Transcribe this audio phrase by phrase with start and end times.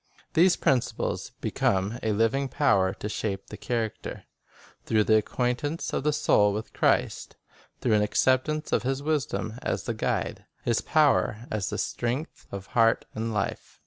[0.33, 4.23] These principles become a living power to shape the character,
[4.83, 7.35] through the acquaintance of the soul with Christ;
[7.81, 12.65] through an acceptance of His wisdom as the guide, His power as the strength, of
[12.73, 13.79] heart and life.